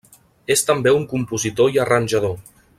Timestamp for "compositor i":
1.13-1.81